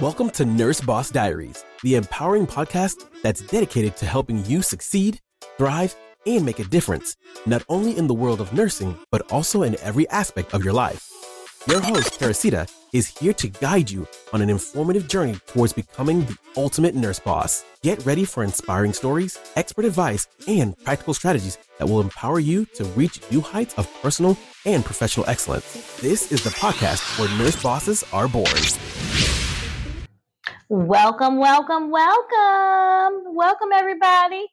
Welcome 0.00 0.30
to 0.30 0.46
Nurse 0.46 0.80
Boss 0.80 1.10
Diaries, 1.10 1.62
the 1.82 1.96
empowering 1.96 2.46
podcast 2.46 3.04
that's 3.22 3.42
dedicated 3.42 3.98
to 3.98 4.06
helping 4.06 4.42
you 4.46 4.62
succeed, 4.62 5.20
thrive, 5.58 5.94
and 6.26 6.42
make 6.42 6.58
a 6.58 6.64
difference, 6.64 7.18
not 7.44 7.64
only 7.68 7.98
in 7.98 8.06
the 8.06 8.14
world 8.14 8.40
of 8.40 8.54
nursing, 8.54 8.96
but 9.10 9.30
also 9.30 9.62
in 9.62 9.78
every 9.80 10.08
aspect 10.08 10.54
of 10.54 10.64
your 10.64 10.72
life. 10.72 11.06
Your 11.68 11.82
host, 11.82 12.18
Teresita, 12.18 12.66
is 12.94 13.08
here 13.08 13.34
to 13.34 13.48
guide 13.48 13.90
you 13.90 14.08
on 14.32 14.40
an 14.40 14.48
informative 14.48 15.06
journey 15.06 15.36
towards 15.48 15.74
becoming 15.74 16.24
the 16.24 16.38
ultimate 16.56 16.94
nurse 16.94 17.18
boss. 17.18 17.62
Get 17.82 18.02
ready 18.06 18.24
for 18.24 18.42
inspiring 18.42 18.94
stories, 18.94 19.38
expert 19.54 19.84
advice, 19.84 20.26
and 20.48 20.78
practical 20.82 21.12
strategies 21.12 21.58
that 21.78 21.86
will 21.86 22.00
empower 22.00 22.40
you 22.40 22.64
to 22.74 22.84
reach 22.96 23.20
new 23.30 23.42
heights 23.42 23.74
of 23.74 23.86
personal 24.00 24.38
and 24.64 24.82
professional 24.82 25.28
excellence. 25.28 26.00
This 26.00 26.32
is 26.32 26.42
the 26.42 26.48
podcast 26.48 27.18
where 27.18 27.28
nurse 27.36 27.62
bosses 27.62 28.02
are 28.14 28.28
born. 28.28 28.46
Welcome, 30.72 31.38
welcome, 31.38 31.90
welcome. 31.90 33.34
Welcome, 33.34 33.70
everybody. 33.74 34.46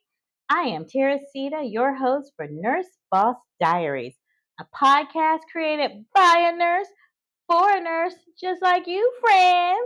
I 0.50 0.62
am 0.62 0.84
Teresita, 0.84 1.62
your 1.62 1.94
host 1.94 2.32
for 2.34 2.48
Nurse 2.50 2.88
Boss 3.08 3.36
Diaries, 3.60 4.16
a 4.58 4.64
podcast 4.74 5.42
created 5.52 6.04
by 6.12 6.50
a 6.52 6.56
nurse 6.56 6.88
for 7.46 7.70
a 7.70 7.80
nurse 7.80 8.16
just 8.36 8.60
like 8.62 8.88
you, 8.88 9.12
friend. 9.20 9.78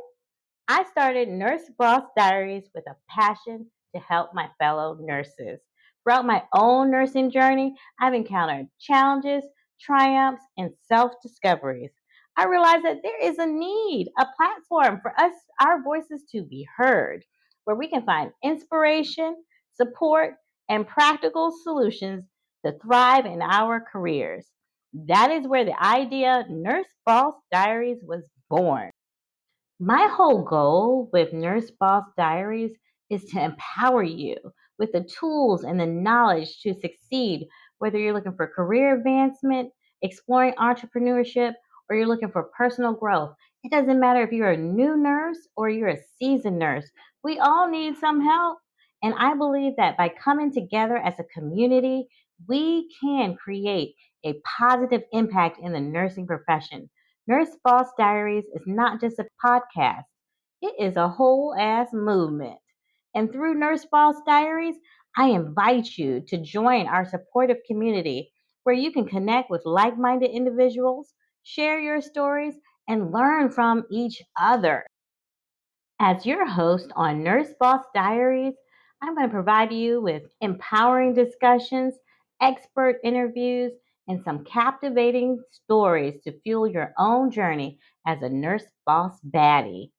I 0.69 0.85
started 0.85 1.29
Nurse 1.29 1.71
Boss 1.79 2.05
Diaries 2.17 2.71
with 2.75 2.85
a 2.89 2.97
passion 3.11 3.67
to 3.95 4.01
help 4.01 4.31
my 4.33 4.49
fellow 4.59 4.97
nurses. 5.03 5.61
Throughout 6.03 6.25
my 6.25 6.45
own 6.55 6.91
nursing 6.91 7.31
journey, 7.31 7.75
I've 8.01 8.15
encountered 8.15 8.69
challenges, 8.81 9.45
triumphs, 9.79 10.45
and 10.57 10.71
self 10.89 11.13
discoveries. 11.23 11.93
I 12.37 12.47
realized 12.47 12.85
that 12.85 13.03
there 13.03 13.21
is 13.23 13.39
a 13.39 13.47
need, 13.47 14.09
a 14.19 14.27
platform 14.37 15.01
for 15.03 15.13
us, 15.21 15.35
our 15.61 15.83
voices 15.83 16.25
to 16.33 16.43
be 16.43 16.67
heard, 16.77 17.25
where 17.65 17.77
we 17.77 17.89
can 17.89 18.05
find 18.05 18.31
inspiration, 18.43 19.37
support, 19.75 20.35
and 20.69 20.87
practical 20.87 21.53
solutions 21.63 22.25
to 22.65 22.73
thrive 22.83 23.27
in 23.27 23.43
our 23.43 23.85
careers. 23.93 24.47
That 24.95 25.31
is 25.31 25.47
where 25.47 25.65
the 25.65 25.83
idea 25.83 26.47
Nurse 26.49 26.89
Boss 27.05 27.35
Diaries 27.51 27.99
was 28.03 28.23
born. 28.49 28.91
My 29.81 30.07
whole 30.07 30.43
goal 30.43 31.11
with 31.13 31.33
Nurse 31.33 31.71
Boss 31.79 32.05
Diaries 32.17 32.73
is 33.11 33.25
to 33.27 33.43
empower 33.43 34.03
you 34.03 34.37
with 34.79 34.93
the 34.93 35.03
tools 35.21 35.65
and 35.65 35.79
the 35.79 35.87
knowledge 35.87 36.61
to 36.63 36.75
succeed, 36.75 37.47
whether 37.79 37.99
you're 37.99 38.15
looking 38.15 38.37
for 38.37 38.47
career 38.47 38.97
advancement, 38.97 39.71
exploring 40.03 40.55
entrepreneurship, 40.55 41.55
or 41.93 41.95
you're 41.95 42.07
looking 42.07 42.31
for 42.31 42.51
personal 42.57 42.95
growth. 42.95 43.35
It 43.63 43.71
doesn't 43.71 44.01
matter 44.01 44.23
if 44.23 44.33
you're 44.33 44.53
a 44.53 44.57
new 44.57 44.97
nurse 44.97 45.37
or 45.59 45.69
you're 45.69 45.91
a 45.91 46.03
seasoned 46.19 46.59
nurse. 46.59 46.91
We 47.23 47.39
all 47.39 47.69
need 47.69 47.99
some 47.99 48.23
help. 48.23 48.59
And 49.03 49.15
I 49.19 49.35
believe 49.35 49.75
that 49.77 49.99
by 49.99 50.09
coming 50.09 50.51
together 50.51 50.97
as 50.97 51.21
a 51.21 51.39
community, 51.39 52.07
we 52.49 52.89
can 52.99 53.37
create 53.37 53.95
a 54.25 54.41
positive 54.59 55.03
impact 55.13 55.59
in 55.63 55.73
the 55.73 55.81
nursing 55.81 56.27
profession. 56.27 56.89
Nurse 57.27 57.51
Boss 57.63 57.89
Diaries 57.99 58.45
is 58.55 58.63
not 58.65 58.99
just 58.99 59.19
a 59.19 59.27
podcast, 59.45 60.05
it 60.63 60.75
is 60.81 60.97
a 60.97 61.09
whole 61.09 61.55
ass 61.59 61.89
movement. 61.93 62.59
And 63.15 63.31
through 63.31 63.57
Nurse 63.59 63.85
Boss 63.85 64.15
Diaries, 64.27 64.77
I 65.19 65.29
invite 65.29 65.99
you 65.99 66.23
to 66.29 66.39
join 66.39 66.87
our 66.87 67.05
supportive 67.05 67.59
community 67.67 68.33
where 68.63 68.75
you 68.75 68.93
can 68.93 69.07
connect 69.07 69.51
with 69.51 69.61
like 69.67 69.99
minded 69.99 70.31
individuals 70.31 71.13
share 71.43 71.79
your 71.79 72.01
stories, 72.01 72.55
and 72.89 73.13
learn 73.13 73.51
from 73.51 73.85
each 73.91 74.23
other. 74.41 74.85
As 76.01 76.27
your 76.27 76.47
host 76.47 76.91
on 76.97 77.23
Nurse 77.23 77.53
Boss 77.61 77.85
Diaries, 77.95 78.55
I'm 79.03 79.15
going 79.15 79.29
to 79.29 79.33
provide 79.33 79.73
you 79.73 80.01
with 80.01 80.23
empowering 80.41 81.15
discussions, 81.15 81.95
expert 82.41 82.99
interviews, 83.05 83.73
and 84.09 84.23
some 84.25 84.45
captivating 84.45 85.41
stories 85.51 86.21
to 86.25 86.41
fuel 86.41 86.67
your 86.67 86.93
own 86.99 87.31
journey 87.31 87.79
as 88.07 88.21
a 88.23 88.29
nurse 88.29 88.65
boss 88.85 89.19
baddie. 89.25 89.91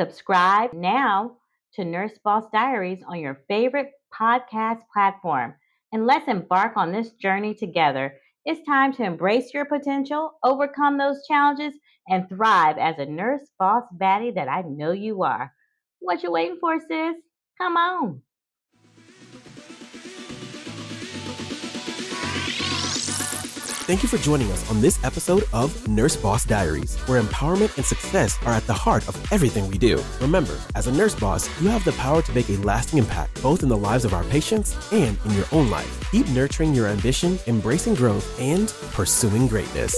Subscribe 0.00 0.72
now 0.72 1.36
to 1.74 1.84
Nurse 1.84 2.18
Boss 2.24 2.44
Diaries 2.52 3.02
on 3.06 3.20
your 3.20 3.42
favorite 3.48 3.90
podcast 4.14 4.80
platform, 4.92 5.54
and 5.92 6.06
let's 6.06 6.28
embark 6.28 6.76
on 6.76 6.92
this 6.92 7.12
journey 7.12 7.54
together 7.54 8.14
it's 8.48 8.64
time 8.66 8.94
to 8.94 9.04
embrace 9.04 9.52
your 9.52 9.66
potential, 9.66 10.32
overcome 10.42 10.96
those 10.96 11.26
challenges, 11.26 11.74
and 12.08 12.26
thrive 12.30 12.78
as 12.78 12.98
a 12.98 13.04
nurse 13.04 13.42
boss 13.58 13.84
baddie 13.94 14.34
that 14.36 14.48
I 14.48 14.62
know 14.62 14.92
you 14.92 15.22
are. 15.22 15.52
What 15.98 16.22
you 16.22 16.32
waiting 16.32 16.56
for, 16.58 16.80
sis? 16.80 17.16
Come 17.58 17.76
on. 17.76 18.22
Thank 23.88 24.02
you 24.02 24.08
for 24.10 24.18
joining 24.18 24.52
us 24.52 24.70
on 24.70 24.82
this 24.82 25.02
episode 25.02 25.44
of 25.54 25.88
Nurse 25.88 26.14
Boss 26.14 26.44
Diaries, 26.44 26.98
where 27.06 27.22
empowerment 27.22 27.74
and 27.78 27.86
success 27.86 28.38
are 28.44 28.52
at 28.52 28.66
the 28.66 28.72
heart 28.74 29.08
of 29.08 29.16
everything 29.32 29.66
we 29.66 29.78
do. 29.78 30.04
Remember, 30.20 30.60
as 30.74 30.88
a 30.88 30.92
nurse 30.92 31.14
boss, 31.14 31.48
you 31.58 31.68
have 31.68 31.82
the 31.86 31.92
power 31.92 32.20
to 32.20 32.32
make 32.34 32.50
a 32.50 32.58
lasting 32.58 32.98
impact 32.98 33.42
both 33.42 33.62
in 33.62 33.70
the 33.70 33.76
lives 33.78 34.04
of 34.04 34.12
our 34.12 34.24
patients 34.24 34.76
and 34.92 35.16
in 35.24 35.30
your 35.30 35.46
own 35.52 35.70
life. 35.70 36.10
Keep 36.10 36.28
nurturing 36.28 36.74
your 36.74 36.86
ambition, 36.86 37.38
embracing 37.46 37.94
growth, 37.94 38.38
and 38.38 38.68
pursuing 38.92 39.48
greatness. 39.48 39.96